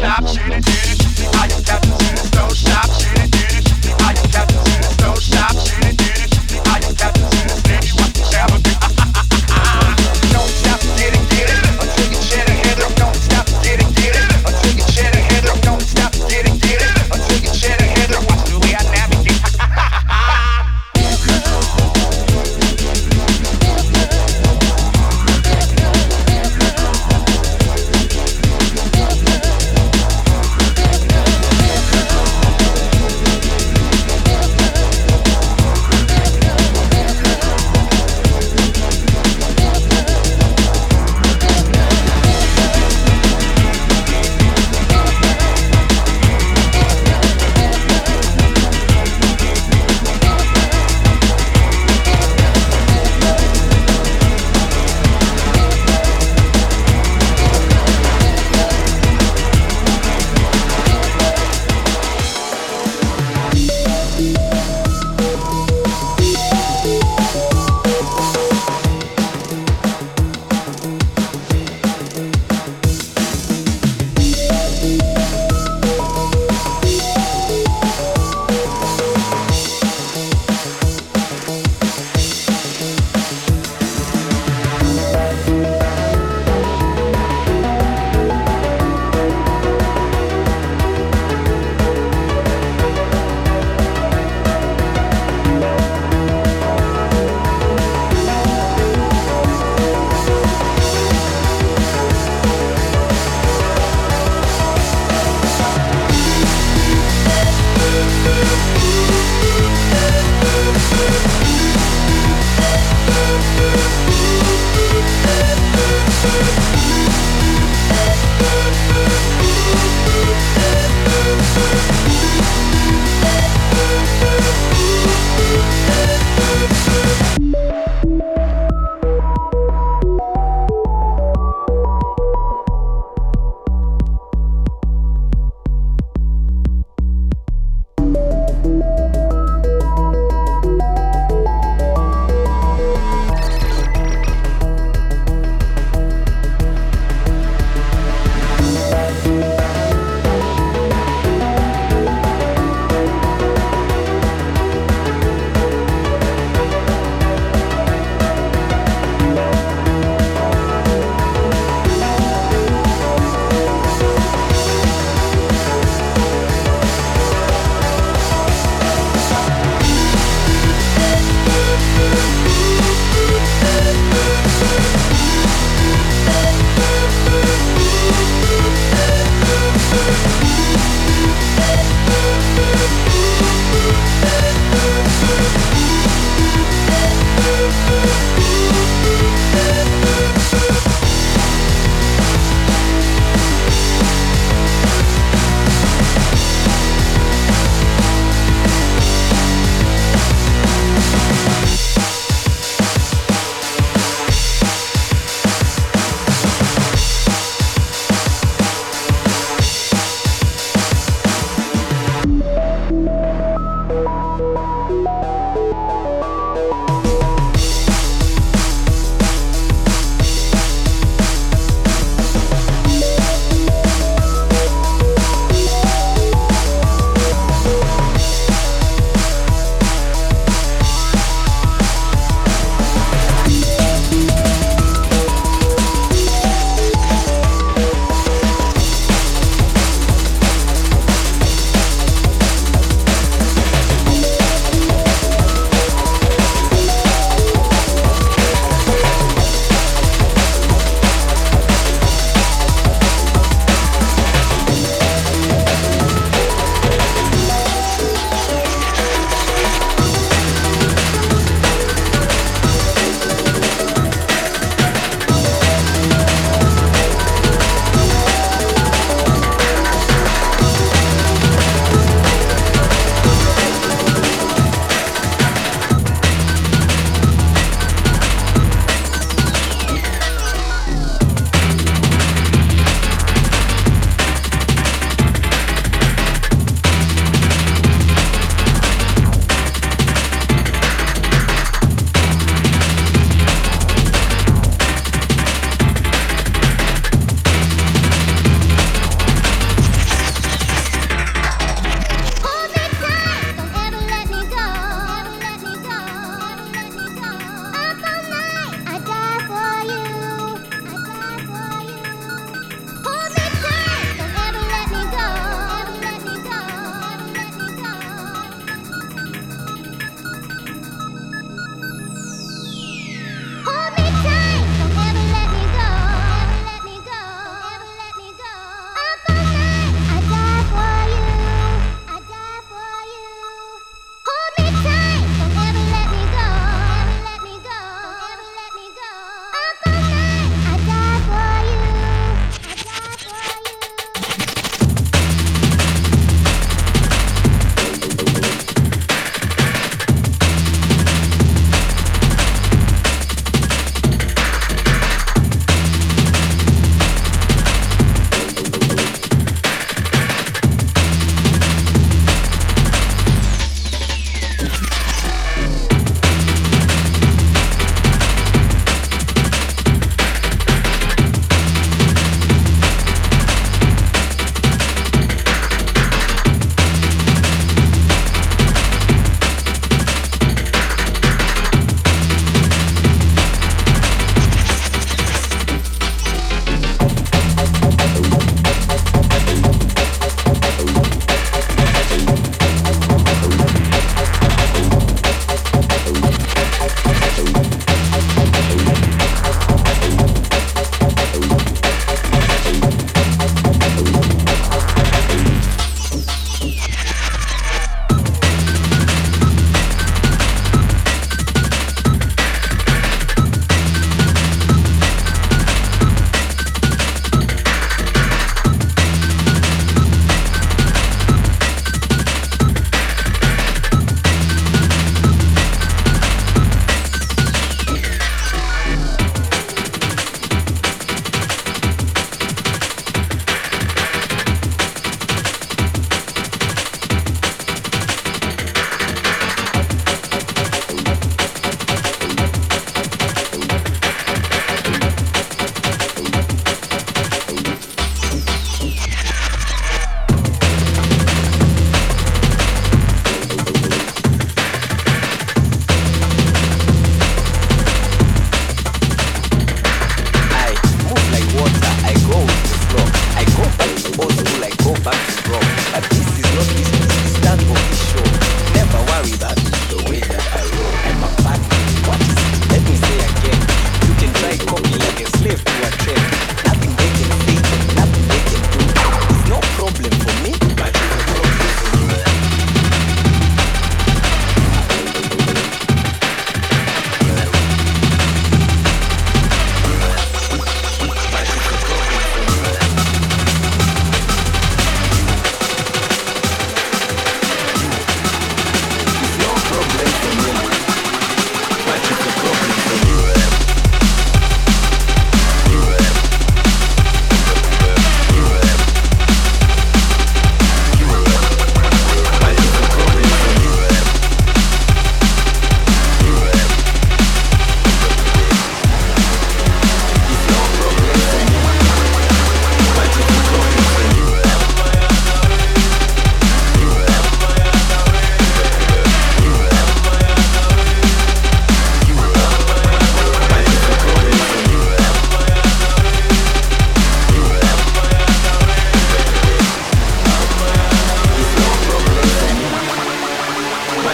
chop. 0.00 0.99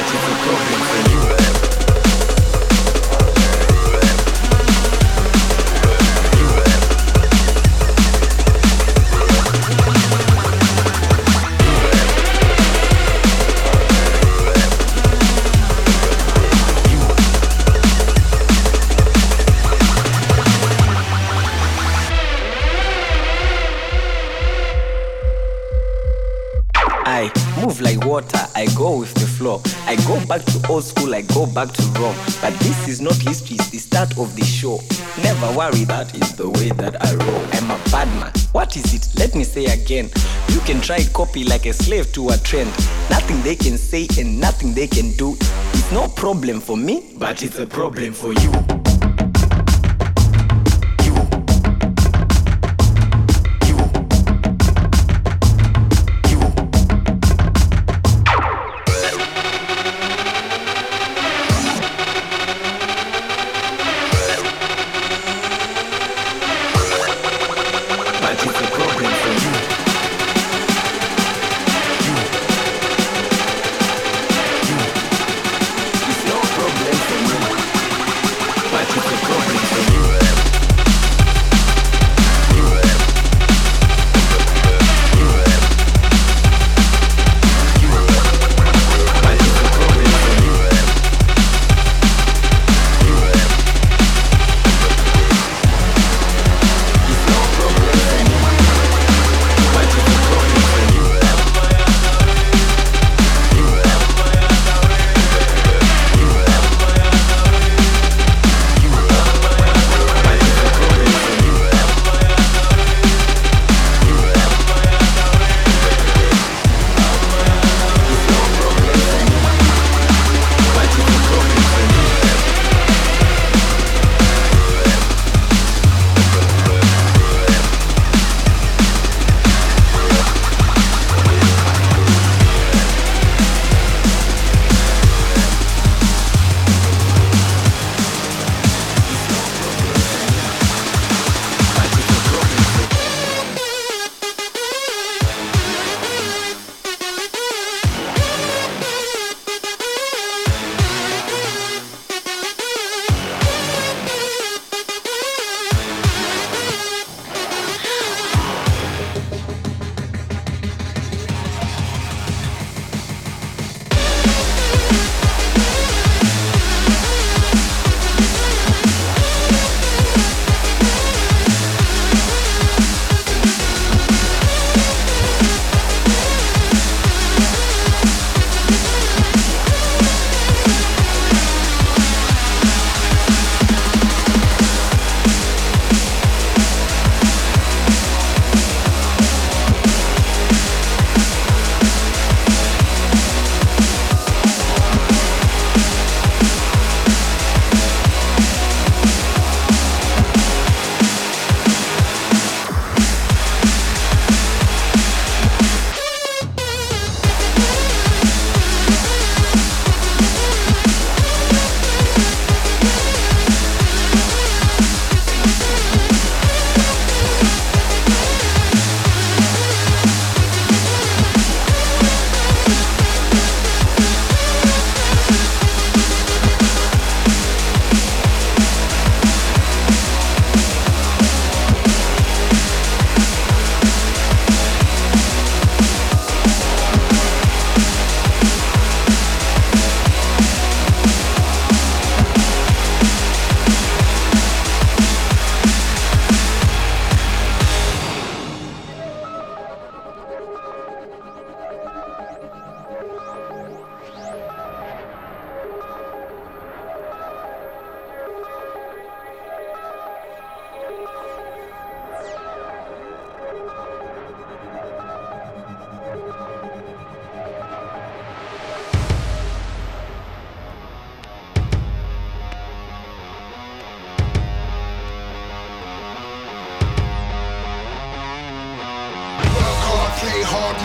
científico 0.07 0.51
infinito. 0.73 1.16
Old 30.69 30.85
school, 30.85 31.15
I 31.15 31.23
go 31.23 31.47
back 31.47 31.73
to 31.73 31.83
Rome. 32.01 32.17
But 32.41 32.55
this 32.61 32.89
is 32.89 33.01
not 33.01 33.17
history, 33.17 33.57
it's 33.57 33.71
the 33.71 33.79
start 33.79 34.19
of 34.19 34.35
the 34.37 34.45
show. 34.45 34.81
Never 35.23 35.57
worry, 35.57 35.85
that 35.85 36.15
is 36.15 36.37
the 36.37 36.49
way 36.49 36.71
that 36.71 37.03
I 37.03 37.15
roll. 37.15 37.45
I'm 37.53 37.71
a 37.71 37.91
bad 37.91 38.09
man. 38.21 38.33
What 38.53 38.77
is 38.77 38.95
it? 38.95 39.19
Let 39.19 39.35
me 39.35 39.45
say 39.45 39.67
again. 39.67 40.11
You 40.49 40.61
can 40.61 40.81
try 40.81 41.05
copy 41.13 41.45
like 41.45 41.67
a 41.67 41.73
slave 41.73 42.13
to 42.13 42.31
a 42.31 42.39
trend. 42.39 42.71
Nothing 43.11 43.43
they 43.43 43.57
can 43.57 43.77
say 43.77 44.07
and 44.19 44.41
nothing 44.41 44.75
they 44.75 44.87
can 44.87 45.13
do. 45.13 45.37
It's 45.73 45.93
no 45.93 46.09
problem 46.09 46.61
for 46.61 46.77
me, 46.77 47.15
but 47.17 47.43
it's 47.43 47.59
a 47.59 47.67
problem 47.67 48.13
for 48.13 48.33
you. 48.33 48.76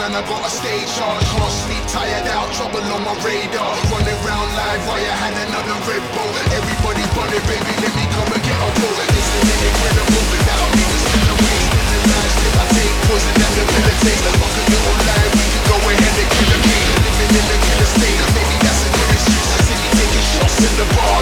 man, 0.01 0.17
I 0.17 0.21
got 0.25 0.41
a 0.41 0.49
stage 0.49 0.97
on. 0.97 1.21
Can't 1.21 1.53
sleep, 1.61 1.85
tired 1.93 2.25
out, 2.33 2.49
trouble 2.57 2.81
on 2.81 3.01
my 3.05 3.13
radar. 3.21 3.69
Running 3.93 4.19
round 4.25 4.49
live, 4.57 4.81
why 4.89 4.97
I 4.97 5.13
had 5.13 5.35
another 5.45 5.77
Red 5.85 6.01
Bull. 6.13 6.31
Everybody 6.57 7.03
running, 7.13 7.43
baby, 7.45 7.73
let 7.85 7.93
me 7.93 8.05
come 8.09 8.29
and 8.33 8.41
get 8.41 8.57
a 8.57 8.69
pull. 8.81 8.95
This 9.13 9.27
is 9.37 9.61
incredible, 9.61 10.23
without 10.33 10.69
me, 10.73 10.83
there's 10.89 11.05
still 11.05 11.29
a 11.29 11.35
way. 11.37 11.61
The 11.91 11.99
lies 12.09 12.35
that 12.41 12.55
I 12.57 12.65
take, 12.73 12.95
poison 13.05 13.35
that 13.37 13.51
debilitates. 13.53 14.21
The 14.25 14.31
fuck 14.41 14.55
a 14.57 14.63
little 14.73 14.97
lie, 15.05 15.29
we 15.37 15.45
can 15.53 15.63
go 15.69 15.77
ahead 15.85 16.15
and 16.17 16.29
kill 16.33 16.49
a 16.49 16.59
game, 16.65 16.89
Living 17.05 17.33
in 17.37 17.45
a 17.45 17.57
killer 17.61 17.89
state, 17.93 18.21
maybe 18.33 18.57
that's 18.65 18.81
a 18.81 18.89
good 18.89 19.09
excuse. 19.13 19.49
I 19.53 19.57
see 19.69 19.77
me 19.85 19.89
taking 20.01 20.25
shots 20.33 20.57
in 20.65 20.73
the 20.81 20.87
bar. 20.97 21.20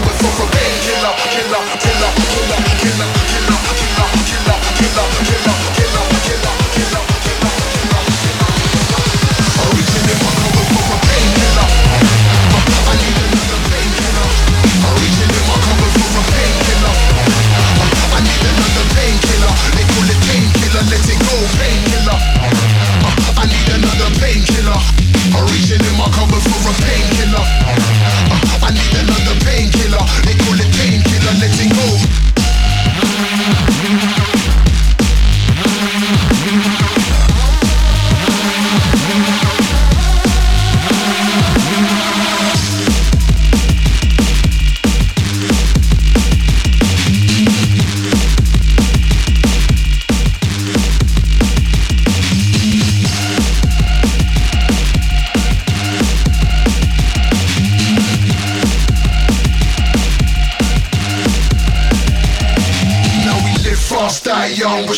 going 0.00 0.18
for 0.18 0.26
a 0.26 0.46
killer, 0.50 1.14
for 10.74 10.90
a 10.90 10.98
painkiller. 11.06 11.68
I 12.74 12.94
need 12.98 13.18
another 13.22 13.60
painkiller. 13.70 14.28
Originally, 14.90 15.40
I'm 15.46 15.62
going 15.62 15.94
for 15.94 16.10
a 16.10 16.22
painkiller. 16.34 16.94
I 18.10 18.18
need 18.18 18.44
another 18.50 18.86
painkiller. 18.98 19.52
They 19.78 19.86
call 19.94 20.10
it 20.10 20.20
painkiller, 20.26 20.82
let 20.90 21.06
it 21.06 21.18
go, 21.22 21.36
painkiller. 21.54 22.18
I 23.38 23.44
need 23.46 23.68
another 23.78 24.10
painkiller. 24.18 24.80
Originally, 25.38 25.92
I'm 25.94 26.10
going 26.10 26.42
for 26.42 26.70
a 26.70 26.74
painkiller. 26.82 27.13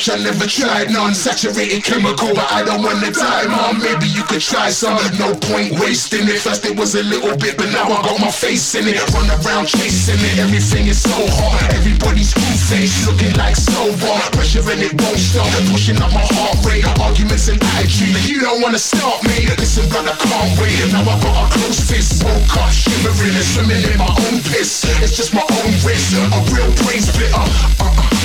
I 0.06 0.22
never 0.22 0.46
tried 0.46 0.90
none. 0.94 1.14
Saturated 1.14 1.82
chemical, 1.82 2.30
but 2.30 2.46
I 2.52 2.62
don't 2.62 2.82
wanna 2.82 3.10
die, 3.10 3.46
mom. 3.50 3.82
Maybe 3.82 4.06
you 4.06 4.22
could 4.22 4.40
try 4.40 4.70
some. 4.70 5.02
No 5.18 5.34
point 5.34 5.74
wasting 5.82 6.28
it. 6.30 6.38
First 6.38 6.64
it 6.64 6.78
was 6.78 6.94
a 6.94 7.02
little 7.02 7.34
bit, 7.36 7.56
but 7.56 7.72
now 7.74 7.90
I 7.90 8.02
got 8.06 8.20
my 8.20 8.30
face 8.30 8.74
in 8.76 8.86
it. 8.86 9.02
Run 9.10 9.26
around 9.42 9.66
chasing 9.66 10.20
it. 10.22 10.38
Everything 10.38 10.86
is 10.86 11.02
so 11.02 11.10
hot. 11.10 11.58
Everybody's 11.74 12.34
cool 12.34 12.56
face, 12.70 12.94
looking 13.06 13.34
like 13.34 13.56
sober. 13.56 14.14
Pressure 14.30 14.62
and 14.70 14.78
it 14.78 14.94
won't 14.94 15.18
stop. 15.18 15.50
Pushing 15.74 15.98
up 15.98 16.12
my 16.14 16.22
heart 16.22 16.54
rate. 16.62 16.86
Arguments 17.02 17.48
and 17.48 17.58
attitude. 17.74 18.14
You 18.30 18.40
don't 18.40 18.62
wanna 18.62 18.78
stop 18.78 19.24
me. 19.24 19.50
Listen, 19.58 19.88
brother, 19.90 20.14
can't 20.22 20.54
wait. 20.62 20.76
Now 20.92 21.02
I 21.02 21.18
got 21.18 21.34
a 21.34 21.58
close 21.58 21.82
fist. 21.82 22.22
Woke 22.22 22.56
up 22.62 22.70
shivering 22.70 23.34
and 23.34 23.48
swimming 23.50 23.82
in 23.82 23.98
my 23.98 24.12
own 24.30 24.38
piss. 24.54 24.86
It's 25.02 25.16
just 25.16 25.34
my 25.34 25.42
own 25.42 25.72
risk. 25.82 26.14
A 26.14 26.38
real 26.54 26.70
brain 26.84 27.02
splitter. 27.02 27.75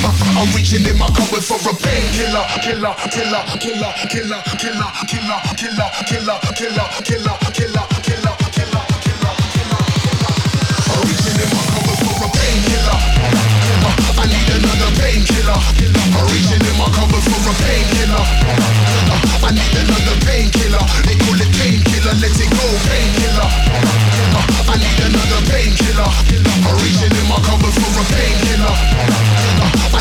Uh, 0.02 0.08
uh, 0.08 0.10
uh, 0.10 0.18
uh, 0.18 0.42
I'm 0.42 0.50
reaching 0.58 0.82
in 0.82 0.98
my 0.98 1.06
cupboard 1.14 1.46
for 1.46 1.62
a 1.62 1.74
painkiller. 1.78 2.42
Killer, 2.66 2.94
killer, 3.14 3.44
killer, 3.62 3.94
killer, 4.10 4.42
killer, 4.42 4.42
killer, 4.58 4.90
killer, 5.14 5.38
killer, 6.10 6.38
killer, 6.58 6.88
killer, 7.06 7.38
killer, 7.54 7.86
killer, 8.02 8.32
painkiller. 17.62 18.26
I 19.46 19.54
need 19.54 19.76
another 19.86 20.18
painkiller. 20.26 20.84
They 21.06 21.16
call 21.22 21.38
it 21.38 21.52
painkiller, 21.62 22.16
let 22.18 22.34
it 22.34 22.50
go, 22.50 22.66
painkiller. 22.90 23.50
I 24.66 24.76
need 24.82 25.00
another 25.06 25.42
painkiller. 25.46 26.10
I'm 26.66 26.76
reaching 26.82 27.14
in 27.14 27.26
my 27.30 27.38
cupboard 27.46 27.74
for 27.78 28.02
a 28.02 28.04
painkiller. 28.10 29.41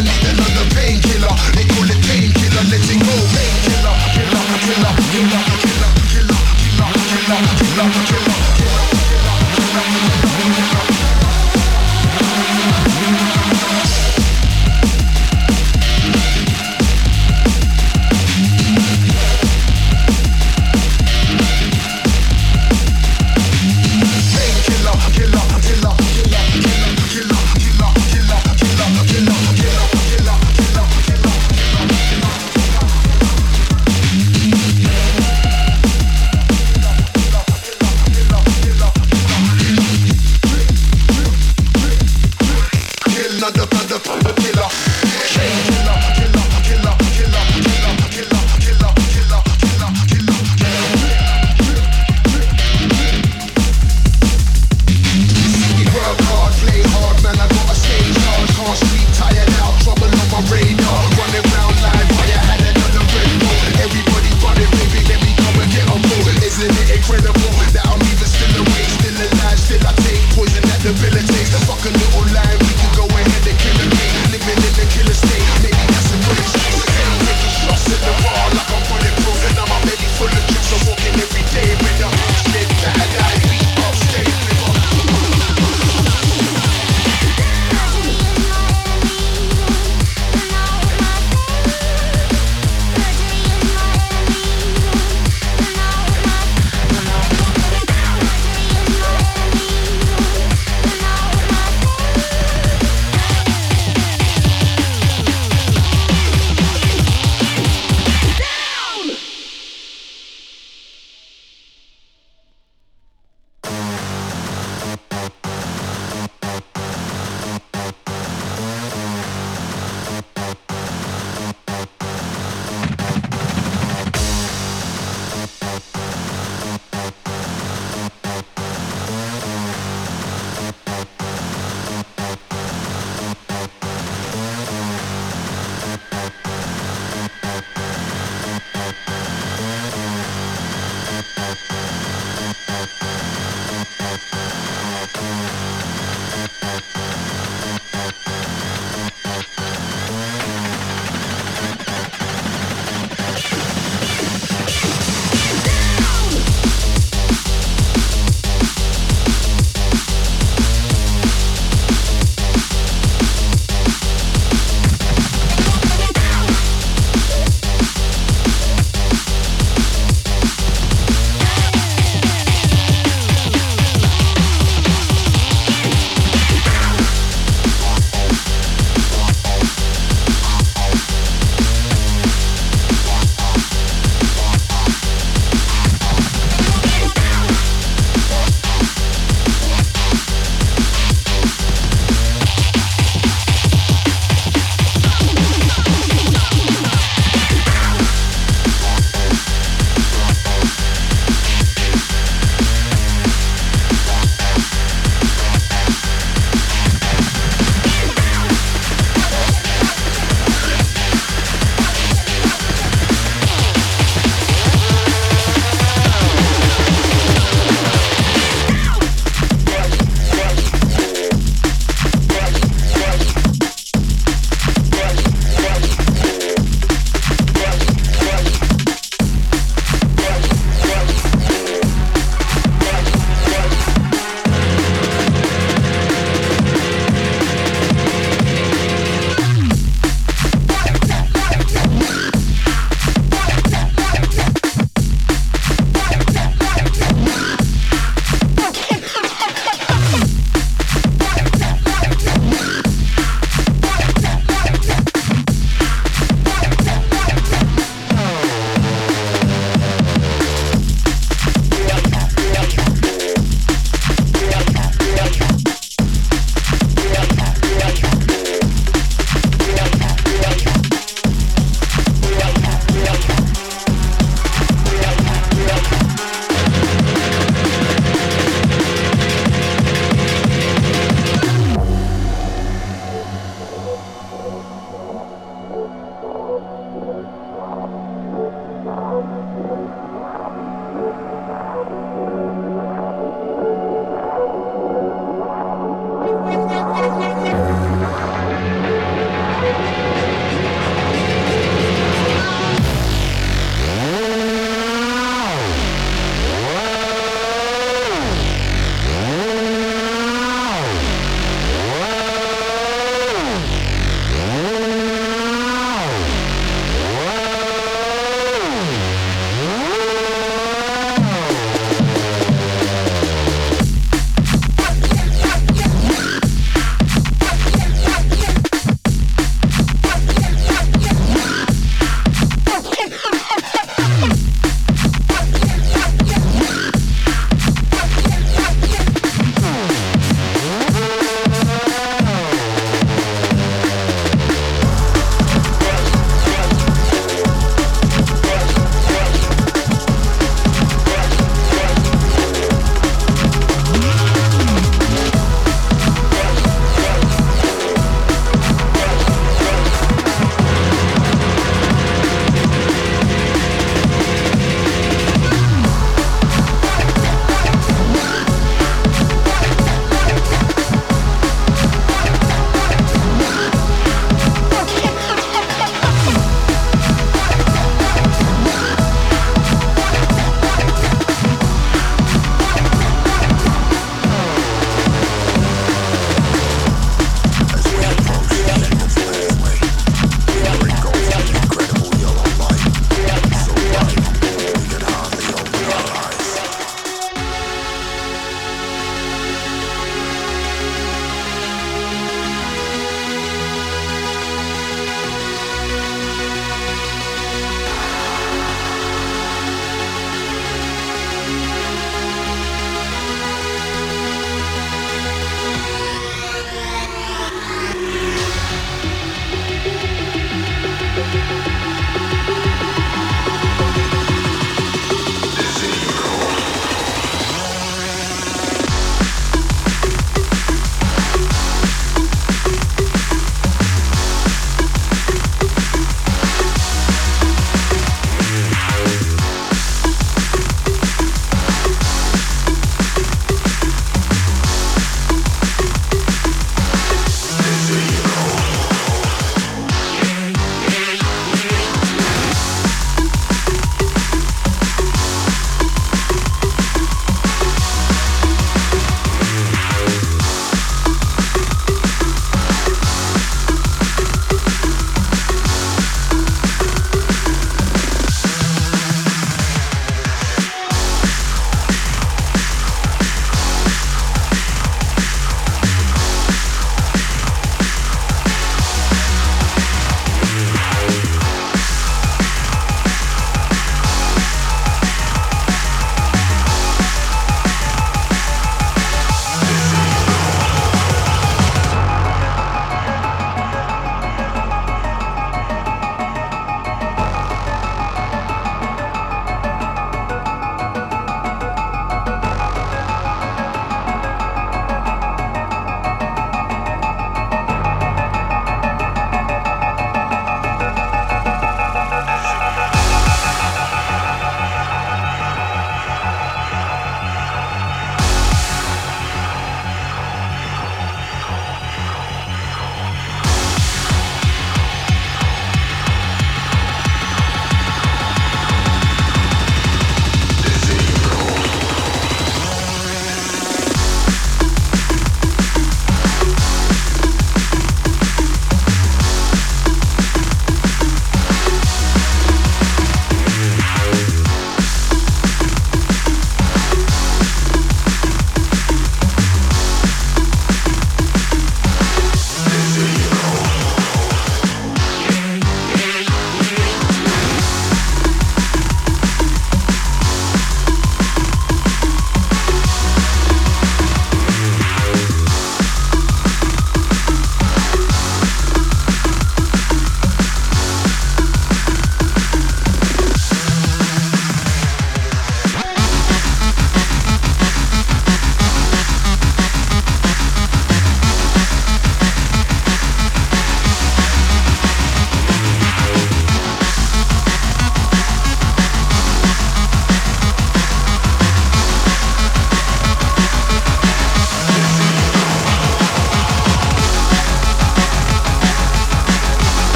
I 0.00 0.02
need 0.02 0.24
another 0.32 0.64
painkiller. 0.72 1.28
They 1.52 1.68
call 1.68 1.84
it 1.84 2.00
painkiller, 2.08 2.64
let 2.72 2.80
it 2.80 3.00
go, 3.04 3.12
painkiller. 3.36 3.92
Killer, 4.16 4.48
killer, 4.64 4.96
killer, 5.12 5.44
killer, 5.60 5.92
killer, 6.08 6.40
killer, 6.56 6.88
killer, 7.04 7.44
killer, 7.60 7.92
killer. 8.08 8.40
Painkiller, 10.40 11.09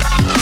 Yeah. 0.00 0.39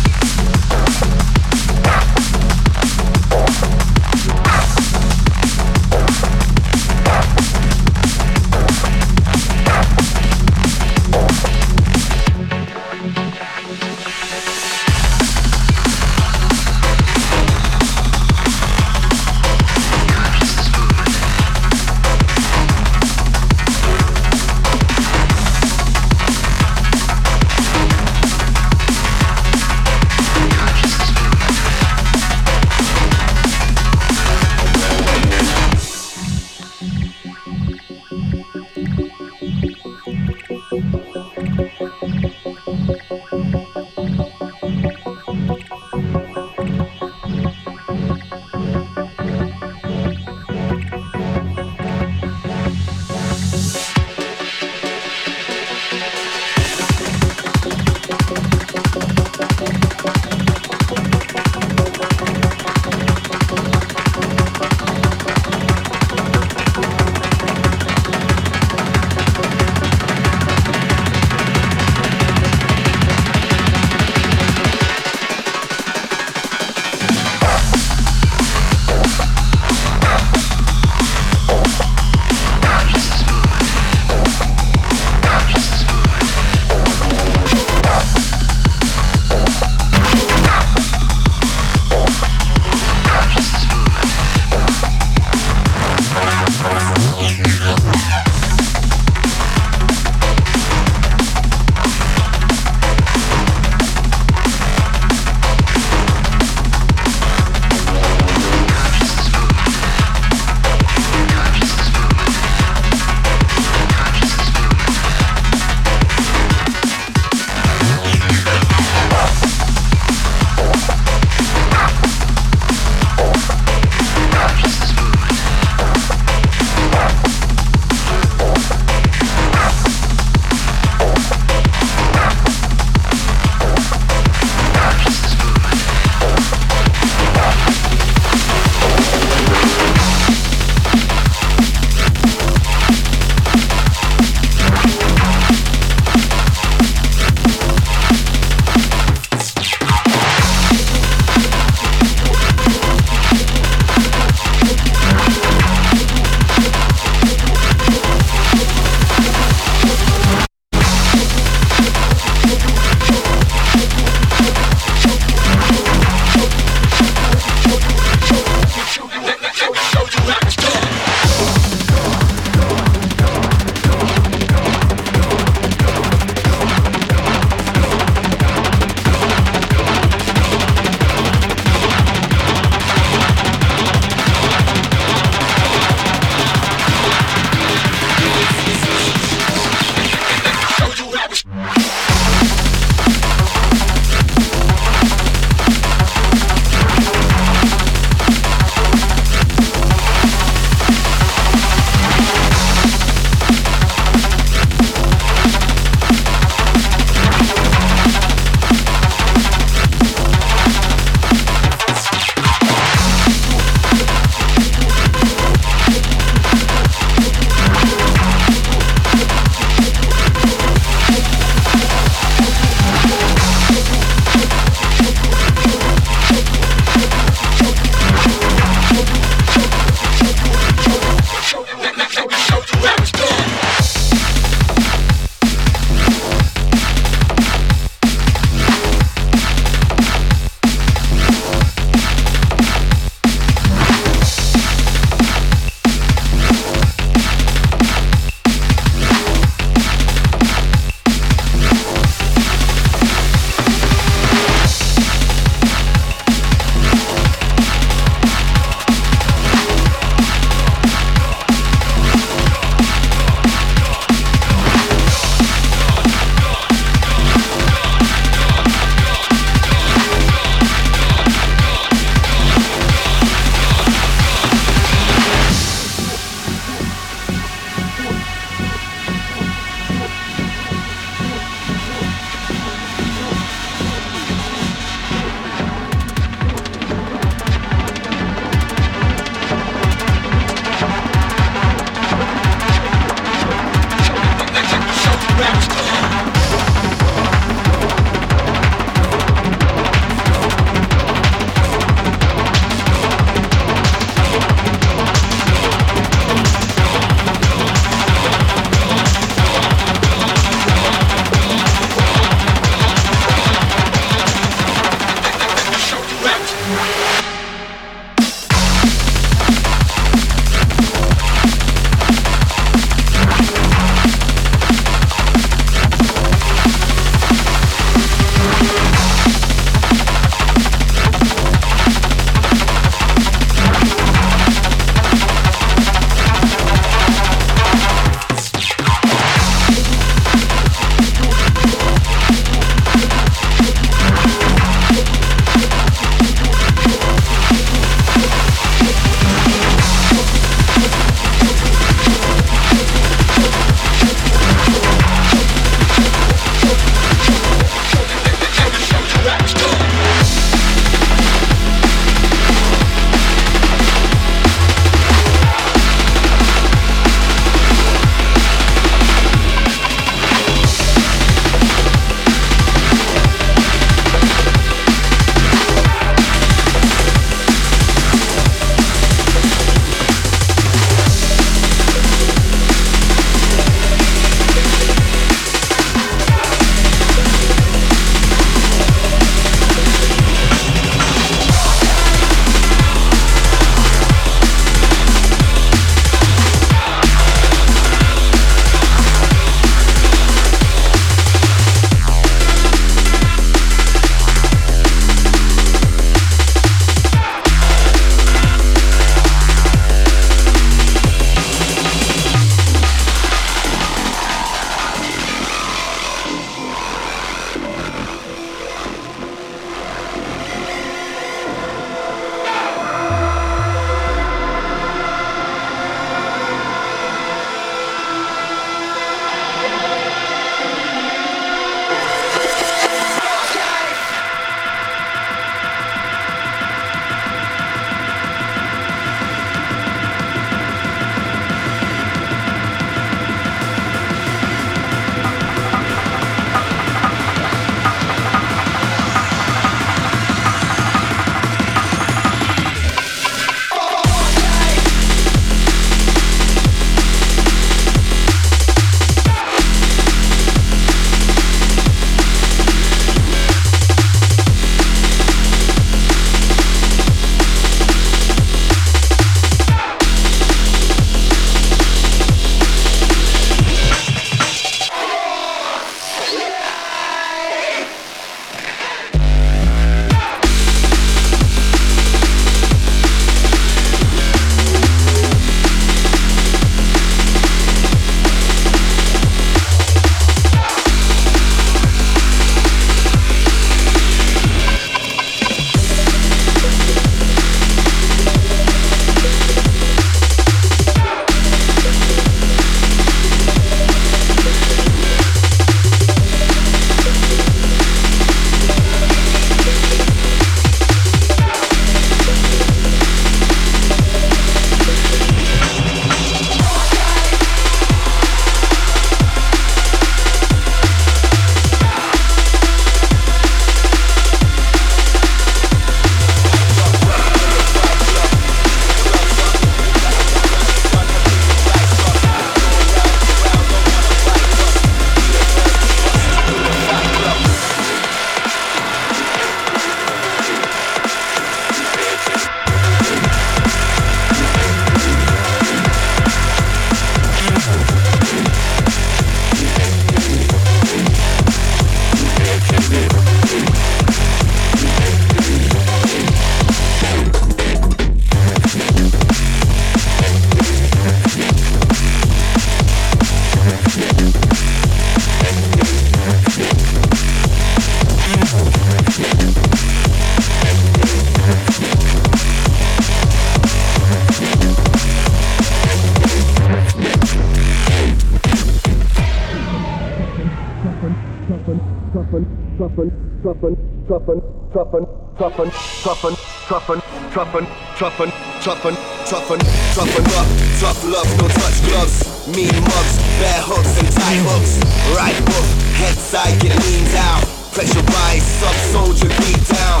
Truffin, 586.72 587.04
truffin, 587.28 587.66
truffin, 588.00 588.32
truffin, 588.64 588.96
truffin, 589.28 589.60
truffin 589.92 590.24
up. 590.40 590.48
Tough 590.80 591.04
love, 591.04 591.28
no 591.36 591.44
touch 591.60 591.84
gloves. 591.84 592.48
Mean 592.48 592.72
mugs, 592.72 593.14
bare 593.36 593.60
hooks 593.60 593.92
and 594.00 594.08
tight 594.08 594.40
hooks. 594.40 594.80
Right 595.12 595.36
hook, 595.36 595.68
head 596.00 596.16
side, 596.16 596.56
get 596.64 596.72
lean 596.80 597.04
down. 597.12 597.44
Pressure 597.76 598.00
rise, 598.00 598.48
sub 598.56 598.72
soldier 598.88 599.28
beat 599.44 599.60
down. 599.68 600.00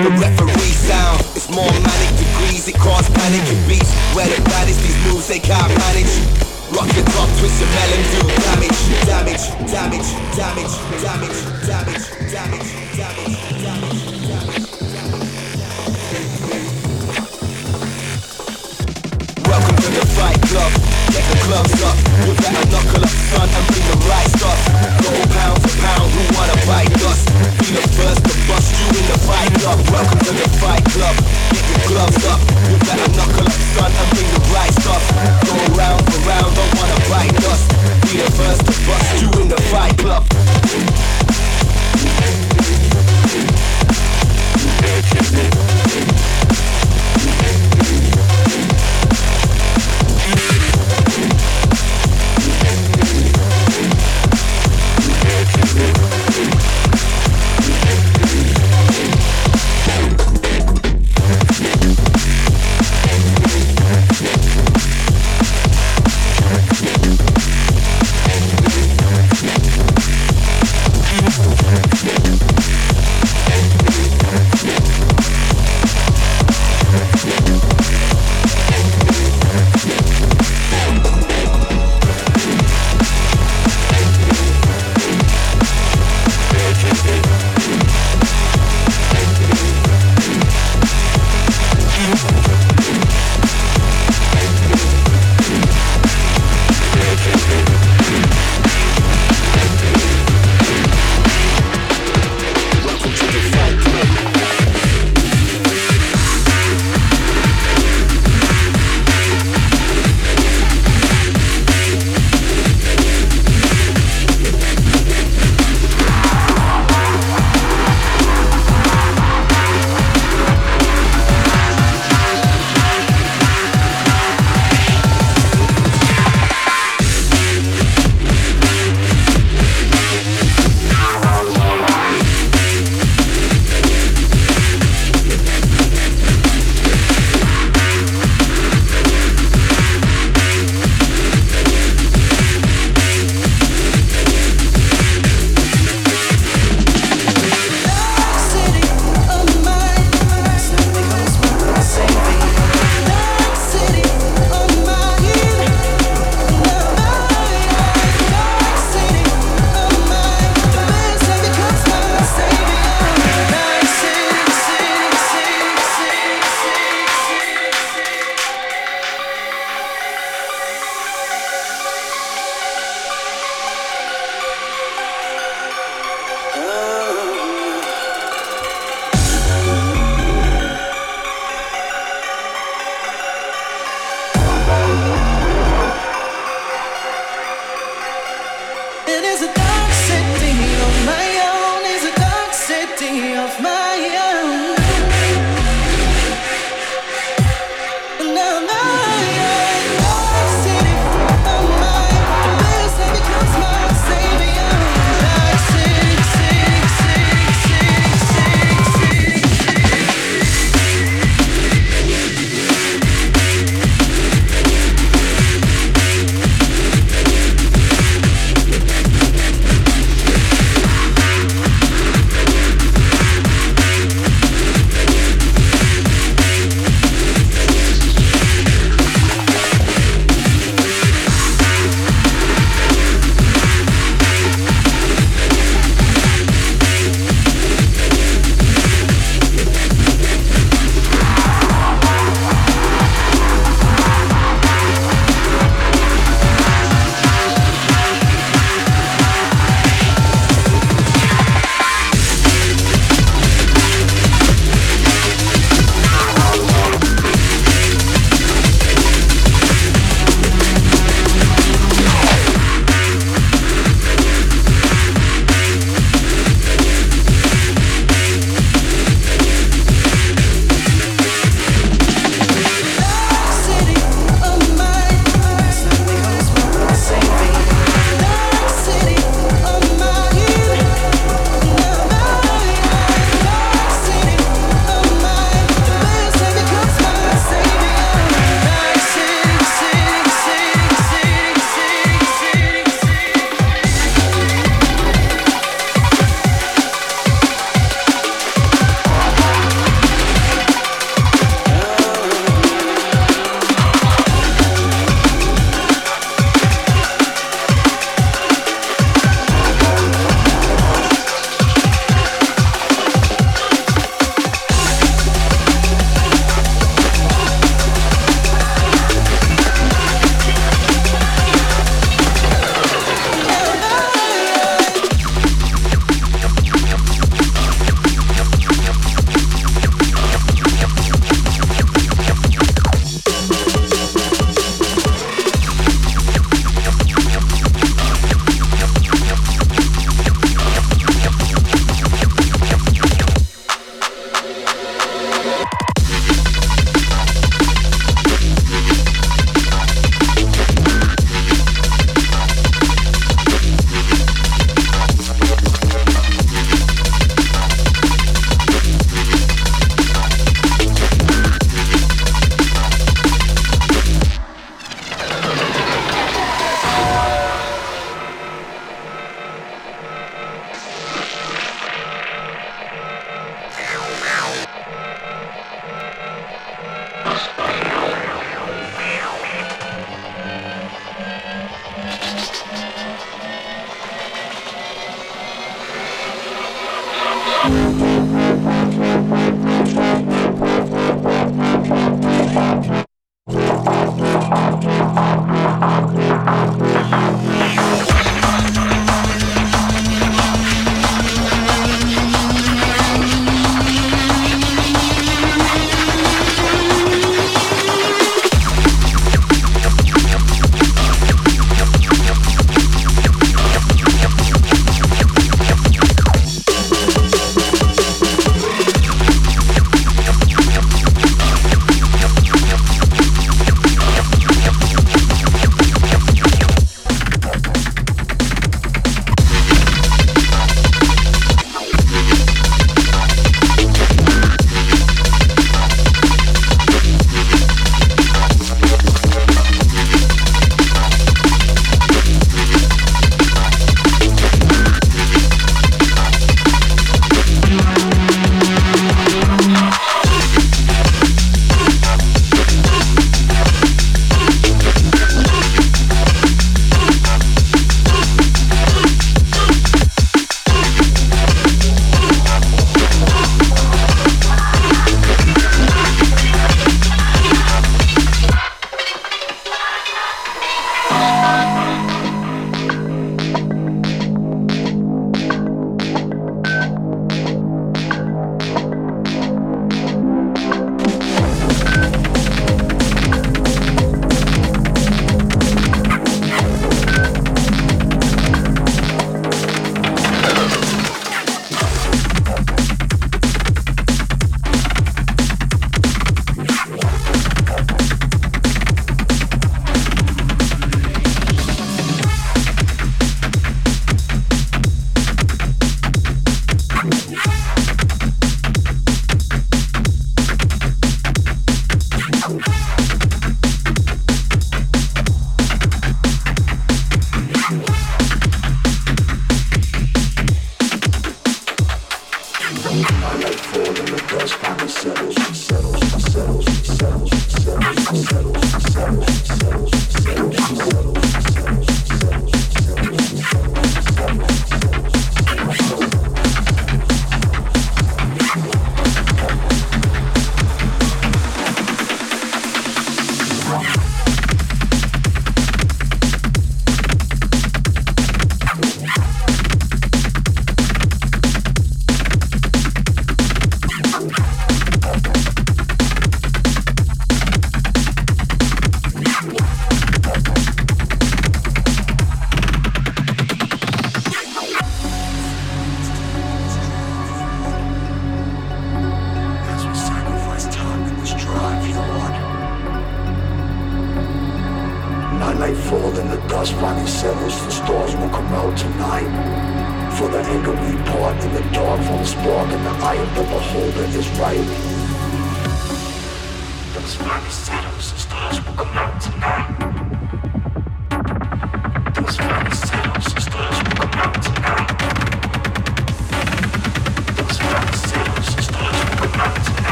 The 0.00 0.16
referee 0.16 0.72
sound 0.88 1.20
it's 1.36 1.52
more 1.52 1.76
manic 1.76 2.12
degrees. 2.16 2.64
It 2.64 2.80
causes 2.80 3.12
panic 3.12 3.44
and 3.52 3.60
beats. 3.68 3.92
Where 4.16 4.32
the 4.32 4.40
baddest 4.48 4.80
these 4.80 4.96
moves 5.12 5.28
they 5.28 5.44
can't 5.44 5.68
manage. 5.92 6.08
Rock 6.72 6.88
your 6.96 7.04
top, 7.04 7.28
twist 7.36 7.60
your 7.60 7.68
melon, 7.76 8.00
do 8.16 8.20
damage, 8.48 8.80
damage, 9.04 9.44
damage, 9.68 10.08
damage, 10.40 10.72
damage, 11.04 11.36
damage, 11.68 12.06
damage. 12.32 12.96
damage. 12.96 13.47
Get 21.18 21.34
the 21.34 21.42
clubs 21.50 21.82
up 21.82 21.98
with 22.30 22.38
that 22.46 22.62
knuckle 22.70 23.02
up, 23.02 23.10
son, 23.10 23.50
and 23.50 23.66
bring 23.66 23.82
the 23.90 23.98
right 24.06 24.30
stuff. 24.38 24.54
Go 25.02 25.10
pound 25.34 25.58
for 25.66 25.74
pound, 25.82 26.06
who 26.14 26.22
wanna 26.30 26.54
bite 26.62 26.94
us? 27.10 27.26
Be 27.58 27.74
the 27.74 27.82
first 27.98 28.22
to 28.22 28.34
bust 28.46 28.70
you 28.78 28.86
in 28.86 29.04
the 29.10 29.18
fight 29.26 29.50
club. 29.58 29.82
Welcome 29.90 30.22
to 30.22 30.30
the 30.30 30.46
fight 30.62 30.86
club. 30.94 31.18
Get 31.50 31.66
your 31.74 31.82
gloves 31.90 32.22
up 32.22 32.38
with 32.70 32.86
that 32.86 33.02
knuckle 33.18 33.50
up, 33.50 33.58
son, 33.74 33.90
and 33.90 34.08
bring 34.14 34.30
the 34.30 34.42
right 34.54 34.70
stuff. 34.78 35.02
Go 35.42 35.58
round 35.74 36.06
for 36.06 36.22
round, 36.22 36.54
don't 36.54 36.70
wanna 36.78 37.02
bite 37.10 37.34
us. 37.50 37.66
Be 38.14 38.22
the 38.22 38.30
first 38.38 38.62
to 38.62 38.74
bust 38.86 39.10
you 39.18 39.26
in 39.42 39.50
the 39.50 39.58
fight 39.74 39.98
club. 39.98 40.22
Thank 45.98 46.77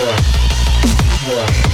Yeah. 0.00 0.16
Yeah. 1.28 1.69